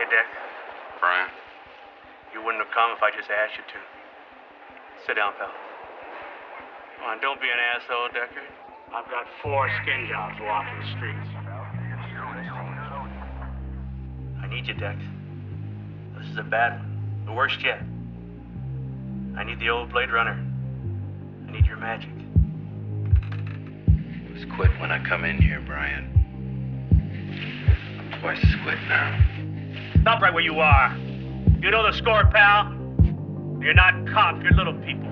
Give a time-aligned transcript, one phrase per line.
[0.00, 0.24] Hey, Deck.
[0.98, 1.28] Bryant?
[2.32, 3.78] You wouldn't have come if I just asked you to.
[5.04, 5.52] Sit down, pal.
[6.96, 8.48] Come on, don't be an asshole, Deckard.
[8.96, 11.28] I've got four skin jobs walking the streets.
[14.40, 14.96] I need you, Dex.
[16.16, 17.26] This is a bad one.
[17.26, 17.82] The worst yet.
[19.36, 20.40] I need the old Blade Runner.
[21.46, 22.08] I need your magic.
[24.24, 26.08] It was quit when I come in here, Bryant.
[28.00, 29.39] I'm twice as quit now.
[30.02, 30.96] Stop right where you are.
[31.60, 32.72] You know the score, pal.
[33.60, 35.10] You're not cops, you're little people.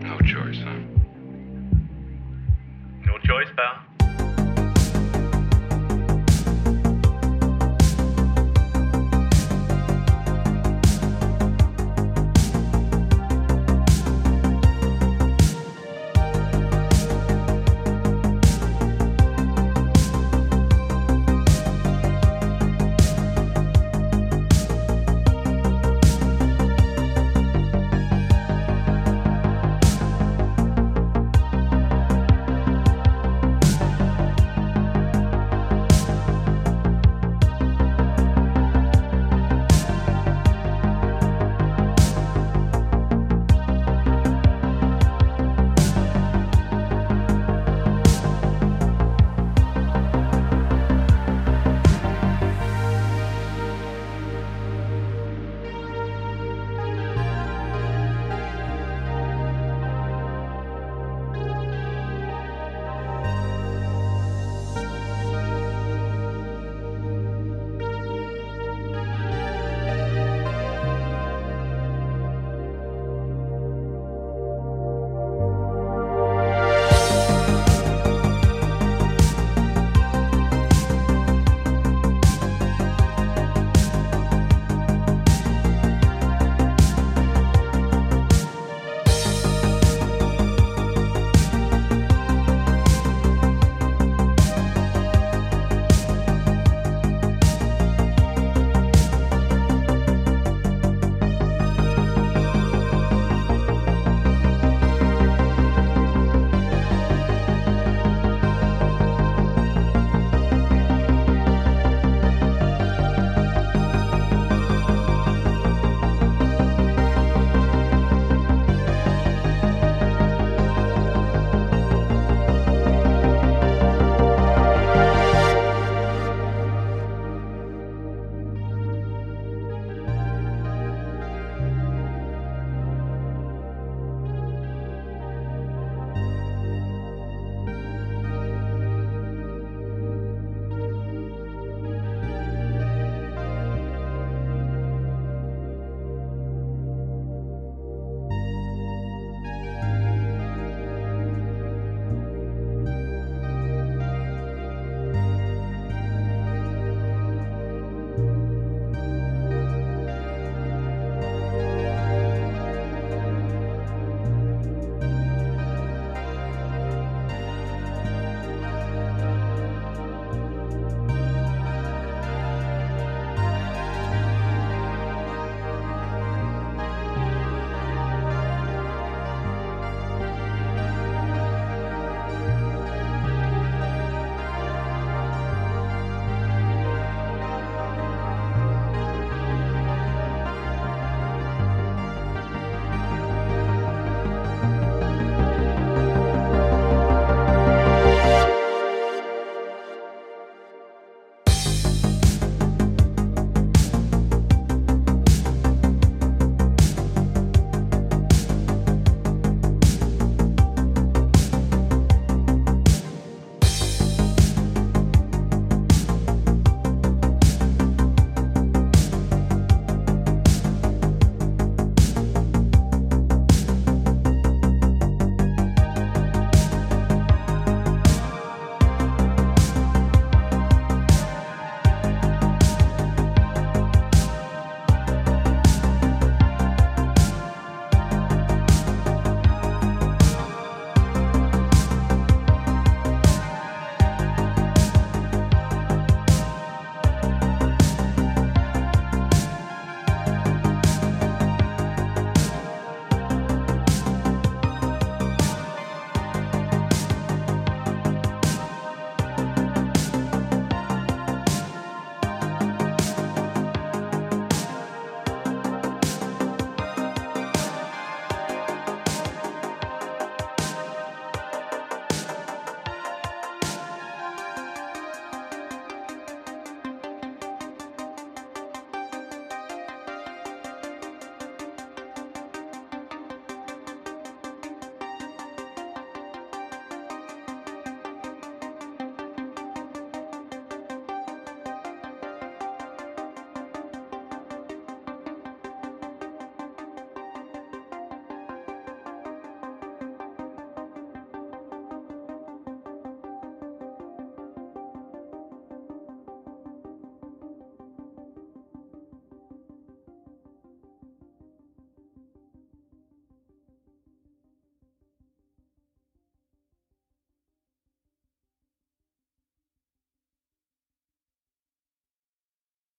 [0.00, 0.80] No choice, huh?
[3.06, 3.89] No choice, pal.